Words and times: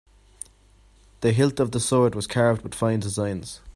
The 1.19 1.31
hilt 1.31 1.59
of 1.59 1.73
the 1.73 1.79
sword 1.79 2.15
was 2.15 2.25
carved 2.25 2.63
with 2.63 2.73
fine 2.73 3.01
designs. 3.01 3.61